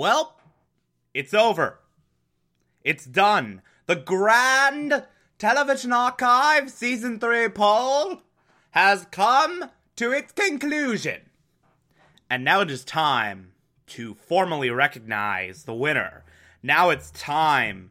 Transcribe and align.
Well, 0.00 0.38
it's 1.12 1.34
over. 1.34 1.78
It's 2.82 3.04
done. 3.04 3.60
The 3.84 3.96
Grand 3.96 5.04
Television 5.38 5.92
Archive 5.92 6.70
Season 6.70 7.20
3 7.20 7.50
poll 7.50 8.22
has 8.70 9.06
come 9.10 9.66
to 9.96 10.10
its 10.10 10.32
conclusion. 10.32 11.28
And 12.30 12.42
now 12.42 12.62
it 12.62 12.70
is 12.70 12.82
time 12.82 13.52
to 13.88 14.14
formally 14.14 14.70
recognize 14.70 15.64
the 15.64 15.74
winner. 15.74 16.24
Now 16.62 16.88
it's 16.88 17.10
time 17.10 17.90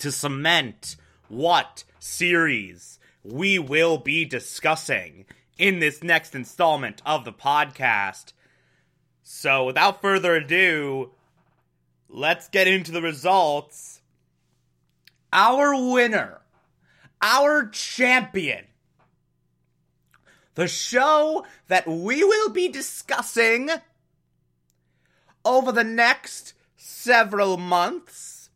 to 0.00 0.10
cement 0.10 0.96
what 1.28 1.84
series 2.00 2.98
we 3.22 3.56
will 3.56 3.98
be 3.98 4.24
discussing 4.24 5.26
in 5.58 5.78
this 5.78 6.02
next 6.02 6.34
installment 6.34 7.00
of 7.06 7.24
the 7.24 7.32
podcast. 7.32 8.32
So, 9.30 9.66
without 9.66 10.00
further 10.00 10.36
ado, 10.36 11.10
let's 12.08 12.48
get 12.48 12.66
into 12.66 12.92
the 12.92 13.02
results. 13.02 14.00
Our 15.34 15.92
winner, 15.92 16.40
our 17.20 17.66
champion, 17.66 18.64
the 20.54 20.66
show 20.66 21.44
that 21.66 21.86
we 21.86 22.24
will 22.24 22.48
be 22.48 22.68
discussing 22.68 23.68
over 25.44 25.72
the 25.72 25.84
next 25.84 26.54
several 26.78 27.58
months 27.58 28.48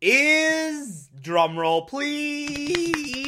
is 0.00 1.10
drumroll 1.20 1.88
please 1.88 3.23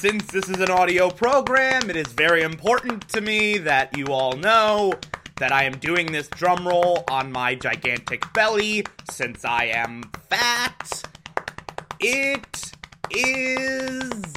since 0.00 0.26
this 0.26 0.48
is 0.48 0.60
an 0.60 0.70
audio 0.70 1.08
program 1.08 1.88
it 1.88 1.96
is 1.96 2.08
very 2.08 2.42
important 2.42 3.08
to 3.08 3.20
me 3.20 3.56
that 3.56 3.96
you 3.96 4.06
all 4.08 4.32
know 4.32 4.92
that 5.36 5.52
I 5.52 5.64
am 5.64 5.78
doing 5.78 6.12
this 6.12 6.28
drum 6.28 6.66
roll 6.66 7.04
on 7.08 7.30
my 7.30 7.54
gigantic 7.54 8.32
belly 8.32 8.86
since 9.10 9.44
I 9.44 9.66
am 9.66 10.02
fat. 10.28 11.02
It 12.00 12.72
is 13.10 14.34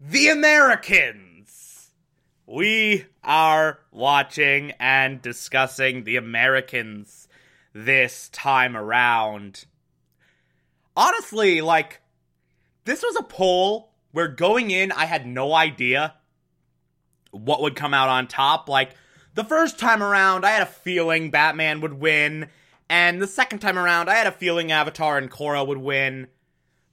The 0.00 0.28
Americans. 0.28 1.90
We 2.46 3.06
are 3.22 3.80
watching 3.90 4.72
and 4.78 5.22
discussing 5.22 6.04
The 6.04 6.16
Americans 6.16 7.26
this 7.72 8.28
time 8.30 8.76
around. 8.76 9.64
Honestly, 10.94 11.62
like, 11.62 12.02
this 12.84 13.02
was 13.02 13.16
a 13.16 13.22
poll 13.22 13.93
where 14.14 14.28
going 14.28 14.70
in, 14.70 14.92
I 14.92 15.04
had 15.04 15.26
no 15.26 15.52
idea 15.52 16.14
what 17.32 17.60
would 17.60 17.76
come 17.76 17.92
out 17.92 18.08
on 18.08 18.28
top. 18.28 18.68
Like, 18.68 18.92
the 19.34 19.44
first 19.44 19.78
time 19.78 20.02
around, 20.02 20.46
I 20.46 20.50
had 20.50 20.62
a 20.62 20.66
feeling 20.66 21.30
Batman 21.30 21.80
would 21.80 21.94
win, 21.94 22.48
and 22.88 23.20
the 23.20 23.26
second 23.26 23.58
time 23.58 23.78
around, 23.78 24.08
I 24.08 24.14
had 24.14 24.28
a 24.28 24.32
feeling 24.32 24.70
Avatar 24.70 25.18
and 25.18 25.30
Korra 25.30 25.66
would 25.66 25.78
win. 25.78 26.28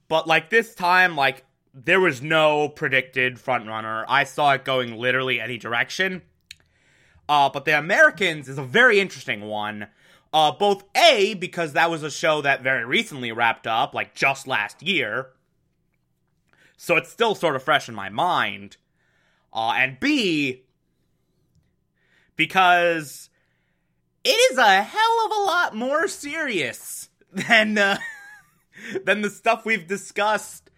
But 0.08 0.28
like 0.28 0.50
this 0.50 0.74
time, 0.74 1.16
like 1.16 1.46
there 1.74 2.00
was 2.00 2.22
no 2.22 2.68
predicted 2.68 3.36
frontrunner. 3.36 4.04
I 4.08 4.24
saw 4.24 4.54
it 4.54 4.66
going 4.66 4.98
literally 4.98 5.40
any 5.40 5.58
direction. 5.58 6.24
Uh, 7.30 7.50
but 7.50 7.66
the 7.66 7.78
Americans 7.78 8.50
is 8.50 8.58
a 8.58 8.64
very 8.64 9.00
interesting 9.00 9.42
one. 9.42 9.88
Uh, 10.34 10.52
both 10.52 10.84
A, 10.96 11.36
because 11.36 11.74
that 11.74 11.92
was 11.92 12.04
a 12.04 12.12
show 12.12 12.42
that 12.42 12.64
very 12.64 12.84
recently 12.84 13.32
wrapped 13.32 13.68
up, 13.68 13.94
like 13.94 14.16
just 14.16 14.48
last 14.48 14.82
year. 14.82 15.28
So 16.82 16.98
it's 16.98 17.12
still 17.12 17.36
sort 17.36 17.56
of 17.56 17.62
fresh 17.62 17.88
in 17.88 17.94
my 17.94 18.10
mind. 18.10 18.78
Uh, 19.54 19.74
and 19.78 20.00
B, 20.00 20.64
because 22.36 23.30
it 24.24 24.30
is 24.52 24.58
a 24.58 24.82
hell 24.82 25.26
of 25.26 25.32
a 25.32 25.44
lot 25.44 25.76
more 25.76 26.08
serious 26.08 27.10
than 27.32 27.78
uh, 27.78 28.00
than 29.06 29.22
the 29.22 29.30
stuff 29.30 29.64
we've 29.64 29.86
discussed 29.86 30.72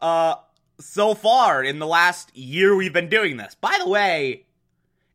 uh, 0.00 0.36
so 0.78 1.12
far 1.12 1.60
in 1.64 1.80
the 1.80 1.88
last 1.88 2.30
year 2.36 2.76
we've 2.76 2.92
been 2.92 3.08
doing 3.08 3.36
this. 3.36 3.56
By 3.56 3.80
the 3.82 3.88
way, 3.88 4.46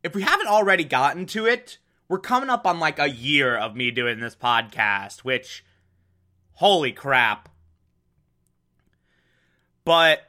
if 0.04 0.14
we 0.14 0.24
haven't 0.24 0.48
already 0.48 0.84
gotten 0.84 1.26
to 1.28 1.46
it, 1.46 1.78
we're 2.10 2.20
coming 2.20 2.50
up 2.50 2.68
on 2.68 2.82
like 2.82 3.00
a 3.00 3.10
year 3.10 3.56
of 3.56 3.78
me 3.78 3.92
doing 3.92 4.20
this 4.20 4.36
podcast, 4.36 5.20
which 5.20 5.64
holy 6.56 6.92
crap. 6.92 7.48
But 9.84 10.22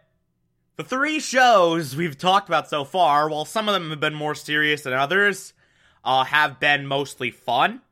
the 0.77 0.85
three 0.85 1.21
shows 1.21 1.95
we've 1.95 2.17
talked 2.17 2.49
about 2.49 2.69
so 2.69 2.85
far, 2.85 3.29
while 3.29 3.45
some 3.45 3.69
of 3.69 3.75
them 3.75 3.91
have 3.91 4.01
been 4.01 4.15
more 4.15 4.35
serious 4.35 4.83
than 4.83 4.95
others, 4.95 5.53
uh, 6.05 6.25
have 6.25 6.59
been 6.59 6.87
mostly 6.87 7.31
fun. 7.31 7.83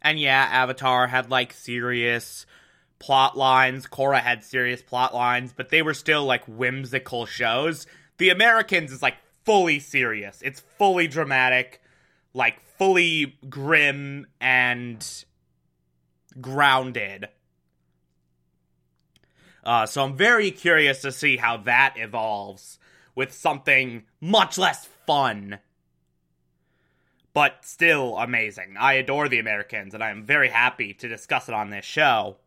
And 0.00 0.20
yeah, 0.20 0.48
Avatar 0.50 1.06
had 1.06 1.30
like 1.30 1.52
serious 1.52 2.46
plot 2.98 3.36
lines. 3.36 3.86
Korra 3.86 4.20
had 4.20 4.44
serious 4.44 4.82
plot 4.82 5.14
lines, 5.14 5.52
but 5.54 5.70
they 5.70 5.82
were 5.82 5.94
still 5.94 6.24
like 6.24 6.44
whimsical 6.44 7.26
shows. 7.26 7.86
The 8.18 8.30
Americans 8.30 8.92
is 8.92 9.02
like 9.02 9.16
fully 9.44 9.80
serious. 9.80 10.40
It's 10.42 10.60
fully 10.78 11.08
dramatic, 11.08 11.82
like 12.32 12.60
fully 12.78 13.36
grim 13.48 14.26
and 14.40 15.24
grounded. 16.40 17.28
Uh, 19.64 19.86
so 19.86 20.04
I'm 20.04 20.16
very 20.16 20.50
curious 20.50 21.00
to 21.02 21.12
see 21.12 21.38
how 21.38 21.56
that 21.58 21.94
evolves 21.96 22.78
with 23.14 23.32
something 23.32 24.02
much 24.20 24.58
less 24.58 24.88
fun, 25.06 25.60
but 27.32 27.64
still 27.64 28.18
amazing. 28.18 28.74
I 28.78 28.94
adore 28.94 29.28
the 29.28 29.38
Americans, 29.38 29.94
and 29.94 30.02
I 30.02 30.10
am 30.10 30.24
very 30.24 30.48
happy 30.48 30.92
to 30.94 31.08
discuss 31.08 31.48
it 31.48 31.54
on 31.54 31.70
this 31.70 31.84
show. 31.84 32.38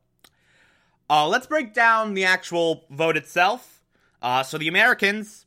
Uh, 1.10 1.26
let's 1.28 1.48
break 1.48 1.74
down 1.74 2.14
the 2.14 2.26
actual 2.26 2.84
vote 2.90 3.16
itself. 3.18 3.82
Uh, 4.22 4.44
so 4.44 4.58
the 4.58 4.68
Americans 4.68 5.46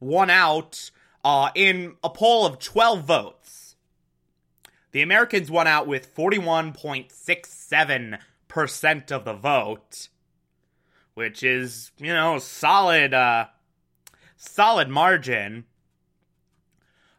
won 0.00 0.30
out 0.30 0.90
uh, 1.24 1.50
in 1.54 1.94
a 2.02 2.10
poll 2.10 2.44
of 2.44 2.58
12 2.58 3.04
votes. 3.04 3.76
The 4.92 5.02
Americans 5.02 5.50
won 5.50 5.66
out 5.66 5.86
with 5.86 6.14
41.67% 6.14 9.12
of 9.12 9.24
the 9.24 9.34
vote 9.34 10.08
which 11.16 11.42
is, 11.42 11.92
you 11.98 12.12
know, 12.12 12.38
solid 12.38 13.14
uh 13.14 13.46
solid 14.36 14.88
margin. 14.90 15.64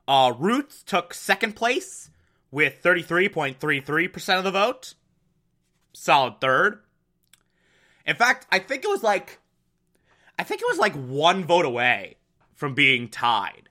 Uh 0.07 0.33
Roots 0.37 0.83
took 0.83 1.15
second 1.15 1.55
place 1.55 2.11
with 2.51 2.81
33.33% 2.83 4.37
of 4.37 4.43
the 4.43 4.51
vote. 4.51 4.93
Solid 5.93 6.39
third. 6.39 6.81
In 8.05 8.15
fact, 8.15 8.45
I 8.51 8.59
think 8.59 8.83
it 8.83 8.87
was 8.87 9.01
like 9.01 9.39
I 10.37 10.43
think 10.43 10.61
it 10.61 10.67
was 10.69 10.77
like 10.77 10.93
one 10.93 11.43
vote 11.43 11.65
away 11.65 12.17
from 12.53 12.75
being 12.75 13.09
tied. 13.09 13.67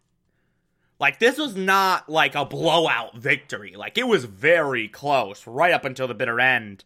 Like 0.98 1.20
this 1.20 1.38
was 1.38 1.54
not 1.54 2.08
like 2.08 2.34
a 2.34 2.44
blowout 2.44 3.16
victory. 3.16 3.76
Like 3.76 3.96
it 3.96 4.08
was 4.08 4.24
very 4.24 4.88
close 4.88 5.46
right 5.46 5.72
up 5.72 5.84
until 5.84 6.08
the 6.08 6.14
bitter 6.14 6.40
end. 6.40 6.84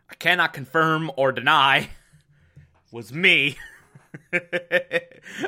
I 0.09 0.15
cannot 0.15 0.53
confirm 0.53 1.11
or 1.15 1.31
deny 1.31 1.89
was 2.91 3.11
me. 3.11 3.57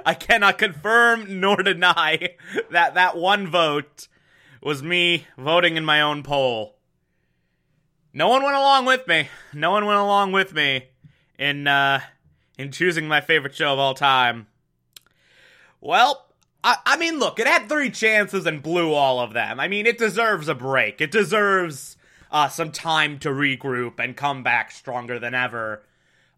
I 0.05 0.13
cannot 0.13 0.57
confirm 0.57 1.39
nor 1.39 1.57
deny 1.57 2.35
that 2.71 2.95
that 2.95 3.17
one 3.17 3.47
vote 3.47 4.07
was 4.61 4.83
me 4.83 5.27
voting 5.37 5.77
in 5.77 5.85
my 5.85 6.01
own 6.01 6.23
poll. 6.23 6.77
No 8.13 8.29
one 8.29 8.43
went 8.43 8.55
along 8.55 8.85
with 8.85 9.07
me. 9.07 9.29
No 9.53 9.71
one 9.71 9.85
went 9.85 9.99
along 9.99 10.31
with 10.31 10.53
me 10.53 10.85
in 11.37 11.67
uh, 11.67 12.01
in 12.57 12.71
choosing 12.71 13.07
my 13.07 13.21
favorite 13.21 13.55
show 13.55 13.73
of 13.73 13.79
all 13.79 13.93
time. 13.93 14.47
Well, 15.79 16.27
I, 16.63 16.77
I 16.85 16.97
mean, 16.97 17.19
look, 17.19 17.39
it 17.39 17.47
had 17.47 17.69
three 17.69 17.91
chances 17.91 18.45
and 18.45 18.63
blew 18.63 18.93
all 18.93 19.19
of 19.19 19.33
them. 19.33 19.59
I 19.59 19.67
mean, 19.67 19.85
it 19.85 19.97
deserves 19.97 20.47
a 20.47 20.55
break. 20.55 20.99
It 20.99 21.11
deserves 21.11 21.97
uh, 22.31 22.49
some 22.49 22.71
time 22.71 23.19
to 23.19 23.29
regroup 23.29 23.99
and 23.99 24.17
come 24.17 24.43
back 24.43 24.71
stronger 24.71 25.19
than 25.19 25.33
ever. 25.33 25.83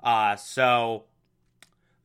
Uh, 0.04 0.36
so 0.36 1.06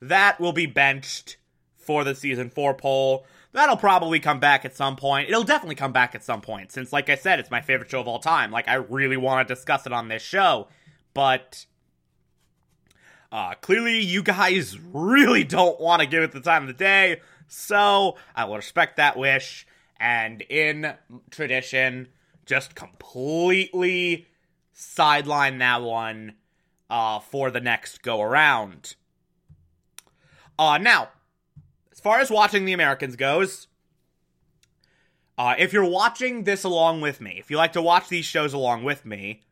that 0.01 0.41
will 0.41 0.53
be 0.53 0.67
benched 0.67 1.37
for 1.77 2.05
the 2.05 2.15
season 2.15 2.51
four 2.51 2.75
poll. 2.75 3.27
That'll 3.55 3.77
probably 3.77 4.19
come 4.19 4.41
back 4.41 4.65
at 4.65 4.77
some 4.77 4.97
point. 4.97 5.29
It'll 5.29 5.45
definitely 5.45 5.77
come 5.77 5.93
back 5.93 6.17
at 6.17 6.25
some 6.25 6.41
point, 6.41 6.73
since, 6.73 6.93
like 6.93 7.09
I 7.09 7.15
said, 7.15 7.39
it's 7.39 7.53
my 7.53 7.61
favorite 7.61 7.89
show 7.89 8.01
of 8.01 8.09
all 8.09 8.19
time. 8.19 8.51
Like, 8.51 8.67
I 8.67 8.75
really 8.75 9.17
want 9.17 9.47
to 9.47 9.55
discuss 9.55 9.87
it 9.87 9.93
on 9.93 10.09
this 10.09 10.23
show, 10.23 10.67
but 11.15 11.65
uh, 13.31 13.55
clearly 13.61 14.01
you 14.01 14.25
guys 14.25 14.77
really 14.93 15.45
don't 15.45 15.81
want 15.81 16.01
to 16.01 16.07
give 16.07 16.25
it 16.25 16.33
the 16.33 16.41
time 16.41 16.65
of 16.65 16.67
the 16.67 16.75
day, 16.75 17.21
so 17.47 18.17
I 18.35 18.45
will 18.45 18.57
respect 18.57 18.97
that 18.97 19.17
wish, 19.17 19.69
and 20.01 20.43
in 20.43 20.95
tradition, 21.31 22.09
just 22.47 22.75
completely 22.75 24.27
sideline 24.73 25.59
that 25.59 25.81
one 25.81 26.33
uh, 26.91 27.21
for 27.21 27.53
the 27.53 27.61
next 27.61 28.03
go 28.03 28.21
around. 28.21 28.97
Uh, 30.59 30.77
now, 30.79 31.11
as 31.95 32.01
far 32.01 32.19
as 32.19 32.29
watching 32.29 32.65
the 32.65 32.73
Americans 32.73 33.15
goes, 33.15 33.69
uh, 35.39 35.55
if 35.57 35.73
you're 35.73 35.89
watching 35.89 36.43
this 36.43 36.65
along 36.65 37.01
with 37.01 37.21
me, 37.21 37.37
if 37.39 37.53
you 37.53 37.57
like 37.57 37.73
to 37.73 37.83
watch 37.83 38.09
these 38.09 38.25
shows 38.25 38.53
along 38.53 38.83
with 38.83 39.07
me, 39.07 39.43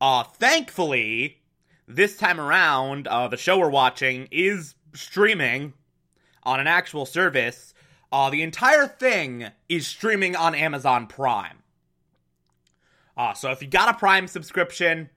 uh, 0.00 0.24
thankfully, 0.24 1.42
this 1.86 2.16
time 2.16 2.40
around, 2.40 3.06
uh, 3.06 3.28
the 3.28 3.36
show 3.36 3.58
we're 3.58 3.70
watching 3.70 4.26
is 4.32 4.74
streaming 4.94 5.74
on 6.42 6.58
an 6.58 6.66
actual 6.66 7.06
service. 7.06 7.72
Uh, 8.10 8.30
the 8.30 8.42
entire 8.42 8.88
thing 8.88 9.46
is 9.68 9.86
streaming 9.86 10.34
on 10.34 10.56
Amazon 10.56 11.06
Prime. 11.06 11.62
Uh, 13.16 13.32
so 13.32 13.52
if 13.52 13.62
you 13.62 13.68
got 13.68 13.94
a 13.94 13.98
Prime 13.98 14.26
subscription, 14.26 15.08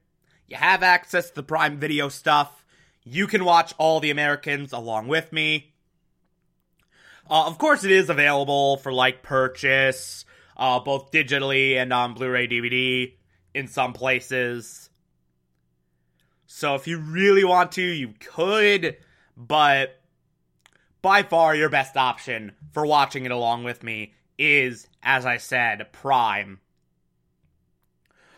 you 0.46 0.56
have 0.56 0.84
access 0.84 1.30
to 1.30 1.34
the 1.34 1.42
Prime 1.42 1.78
Video 1.80 2.08
stuff, 2.08 2.64
you 3.02 3.26
can 3.26 3.44
watch 3.44 3.74
all 3.76 3.98
the 3.98 4.10
Americans 4.10 4.72
along 4.72 5.08
with 5.08 5.32
me. 5.32 5.72
Uh, 7.30 7.46
of 7.46 7.58
course, 7.58 7.84
it 7.84 7.92
is 7.92 8.10
available 8.10 8.78
for 8.78 8.92
like 8.92 9.22
purchase, 9.22 10.24
uh, 10.56 10.80
both 10.80 11.12
digitally 11.12 11.76
and 11.76 11.92
on 11.92 12.14
Blu-ray 12.14 12.48
DVD 12.48 13.14
in 13.54 13.68
some 13.68 13.92
places. 13.92 14.90
So 16.46 16.74
if 16.74 16.88
you 16.88 16.98
really 16.98 17.44
want 17.44 17.72
to, 17.72 17.82
you 17.82 18.14
could, 18.18 18.96
but 19.36 20.00
by 21.02 21.22
far 21.22 21.54
your 21.54 21.68
best 21.68 21.96
option 21.96 22.52
for 22.72 22.84
watching 22.84 23.24
it 23.24 23.30
along 23.30 23.62
with 23.62 23.84
me 23.84 24.14
is, 24.36 24.88
as 25.00 25.24
I 25.24 25.36
said, 25.36 25.92
Prime. 25.92 26.58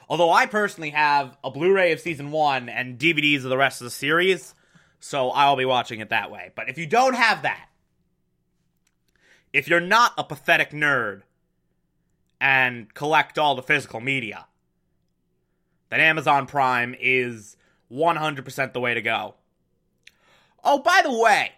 Although 0.06 0.30
I 0.30 0.44
personally 0.44 0.90
have 0.90 1.38
a 1.42 1.50
Blu 1.50 1.72
ray 1.72 1.92
of 1.92 2.00
season 2.00 2.30
one 2.30 2.68
and 2.68 2.98
DVDs 2.98 3.38
of 3.38 3.42
the 3.44 3.56
rest 3.56 3.80
of 3.80 3.86
the 3.86 3.90
series, 3.90 4.54
so 5.00 5.30
I'll 5.30 5.56
be 5.56 5.64
watching 5.64 6.00
it 6.00 6.10
that 6.10 6.30
way. 6.30 6.52
But 6.54 6.68
if 6.68 6.76
you 6.76 6.86
don't 6.86 7.14
have 7.14 7.42
that, 7.42 7.68
if 9.52 9.68
you're 9.68 9.80
not 9.80 10.12
a 10.16 10.24
pathetic 10.24 10.70
nerd 10.70 11.22
and 12.40 12.92
collect 12.94 13.38
all 13.38 13.54
the 13.54 13.62
physical 13.62 14.00
media, 14.00 14.46
then 15.90 16.00
Amazon 16.00 16.46
Prime 16.46 16.94
is 16.98 17.56
100% 17.92 18.72
the 18.72 18.80
way 18.80 18.94
to 18.94 19.02
go. 19.02 19.34
Oh, 20.64 20.78
by 20.78 21.02
the 21.04 21.12
way, 21.12 21.52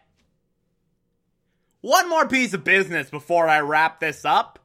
one 1.81 2.09
more 2.09 2.27
piece 2.27 2.55
of 2.55 2.65
business 2.65 3.11
before 3.11 3.47
I 3.47 3.61
wrap 3.61 4.01
this 4.01 4.25
up. 4.25 4.59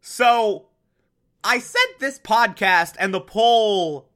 So, 0.00 0.66
I 1.42 1.58
sent 1.58 1.98
this 1.98 2.18
podcast 2.18 2.94
and 2.98 3.12
the 3.12 3.20
poll 3.20 4.08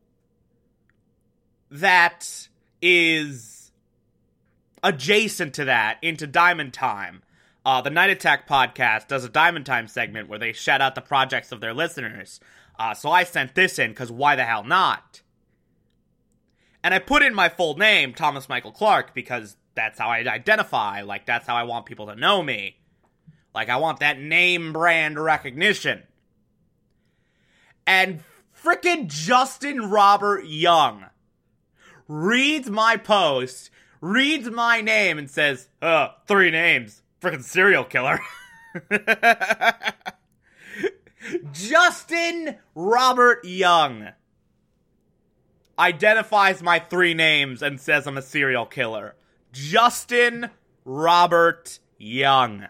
that 1.70 2.48
is 2.80 3.72
adjacent 4.82 5.54
to 5.54 5.64
that 5.64 5.98
into 6.02 6.26
Diamond 6.26 6.74
Time. 6.74 7.22
Uh, 7.64 7.80
the 7.80 7.90
Night 7.90 8.10
Attack 8.10 8.48
podcast 8.48 9.08
does 9.08 9.24
a 9.24 9.28
Diamond 9.28 9.64
Time 9.64 9.88
segment 9.88 10.28
where 10.28 10.38
they 10.38 10.52
shout 10.52 10.80
out 10.80 10.94
the 10.94 11.00
projects 11.00 11.50
of 11.50 11.60
their 11.60 11.72
listeners. 11.72 12.40
Uh, 12.78 12.92
so 12.92 13.10
I 13.10 13.24
sent 13.24 13.54
this 13.54 13.78
in 13.78 13.90
because 13.90 14.12
why 14.12 14.36
the 14.36 14.44
hell 14.44 14.64
not? 14.64 15.22
And 16.82 16.92
I 16.92 16.98
put 16.98 17.22
in 17.22 17.34
my 17.34 17.48
full 17.48 17.76
name, 17.78 18.12
Thomas 18.12 18.48
Michael 18.48 18.72
Clark, 18.72 19.14
because 19.14 19.56
that's 19.74 19.98
how 19.98 20.08
I 20.08 20.18
identify. 20.18 21.00
Like, 21.00 21.24
that's 21.24 21.46
how 21.46 21.56
I 21.56 21.62
want 21.62 21.86
people 21.86 22.08
to 22.08 22.16
know 22.16 22.42
me. 22.42 22.76
Like, 23.54 23.70
I 23.70 23.76
want 23.76 24.00
that 24.00 24.20
name 24.20 24.72
brand 24.72 25.18
recognition 25.18 26.02
and 27.86 28.22
frickin' 28.62 29.08
Justin 29.08 29.90
Robert 29.90 30.44
Young 30.46 31.06
reads 32.08 32.70
my 32.70 32.96
post, 32.96 33.70
reads 34.00 34.50
my 34.50 34.80
name, 34.80 35.18
and 35.18 35.30
says, 35.30 35.68
uh, 35.80 36.08
three 36.26 36.50
names. 36.50 37.02
Frickin' 37.24 37.42
serial 37.42 37.84
killer. 37.84 38.20
Justin 41.52 42.56
Robert 42.74 43.44
Young 43.44 44.10
identifies 45.78 46.62
my 46.62 46.78
three 46.78 47.14
names 47.14 47.62
and 47.62 47.80
says 47.80 48.06
I'm 48.06 48.18
a 48.18 48.22
serial 48.22 48.66
killer. 48.66 49.16
Justin 49.52 50.50
Robert 50.84 51.78
Young. 51.96 52.66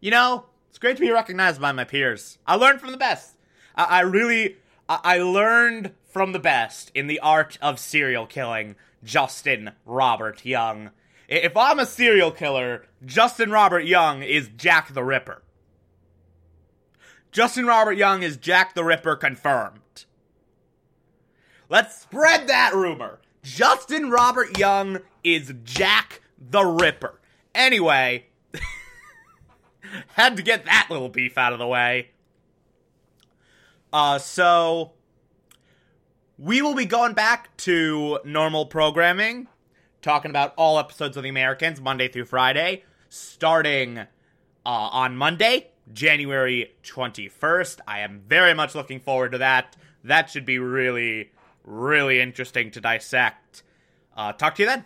You 0.00 0.10
know, 0.10 0.46
it's 0.68 0.78
great 0.78 0.96
to 0.96 1.02
be 1.02 1.10
recognized 1.10 1.60
by 1.60 1.70
my 1.72 1.84
peers. 1.84 2.38
I 2.46 2.56
learned 2.56 2.80
from 2.80 2.90
the 2.90 2.96
best. 2.96 3.36
I, 3.76 3.84
I 3.84 4.00
really, 4.00 4.56
I 4.88 5.18
learned 5.18 5.92
from 6.04 6.32
the 6.32 6.38
best 6.38 6.90
in 6.94 7.06
the 7.06 7.18
art 7.20 7.58
of 7.60 7.78
serial 7.78 8.26
killing. 8.26 8.76
Justin 9.02 9.72
Robert 9.84 10.44
Young. 10.44 10.90
If 11.28 11.56
I'm 11.56 11.78
a 11.78 11.86
serial 11.86 12.30
killer, 12.30 12.86
Justin 13.04 13.50
Robert 13.50 13.84
Young 13.84 14.22
is 14.22 14.48
Jack 14.56 14.94
the 14.94 15.04
Ripper. 15.04 15.42
Justin 17.32 17.66
Robert 17.66 17.94
Young 17.94 18.22
is 18.22 18.36
Jack 18.36 18.74
the 18.74 18.84
Ripper 18.84 19.16
confirmed. 19.16 20.04
Let's 21.68 22.00
spread 22.00 22.46
that 22.48 22.74
rumor. 22.74 23.20
Justin 23.42 24.10
Robert 24.10 24.56
Young 24.58 25.00
is 25.24 25.52
Jack 25.64 26.22
the 26.38 26.64
Ripper. 26.64 27.20
Anyway, 27.54 28.26
Had 30.14 30.36
to 30.36 30.42
get 30.42 30.64
that 30.64 30.88
little 30.90 31.08
beef 31.08 31.38
out 31.38 31.52
of 31.52 31.58
the 31.58 31.66
way. 31.66 32.10
Uh, 33.96 34.18
so 34.18 34.92
we 36.36 36.60
will 36.60 36.74
be 36.74 36.84
going 36.84 37.14
back 37.14 37.56
to 37.56 38.18
normal 38.26 38.66
programming, 38.66 39.48
talking 40.02 40.30
about 40.30 40.52
all 40.58 40.78
episodes 40.78 41.16
of 41.16 41.22
The 41.22 41.30
Americans 41.30 41.80
Monday 41.80 42.06
through 42.06 42.26
Friday, 42.26 42.84
starting 43.08 44.00
uh, 44.00 44.04
on 44.66 45.16
Monday, 45.16 45.68
January 45.90 46.74
21st. 46.82 47.78
I 47.88 48.00
am 48.00 48.20
very 48.28 48.52
much 48.52 48.74
looking 48.74 49.00
forward 49.00 49.32
to 49.32 49.38
that. 49.38 49.78
That 50.04 50.28
should 50.28 50.44
be 50.44 50.58
really, 50.58 51.30
really 51.64 52.20
interesting 52.20 52.70
to 52.72 52.82
dissect. 52.82 53.62
Uh, 54.14 54.34
talk 54.34 54.56
to 54.56 54.62
you 54.62 54.68
then. 54.68 54.84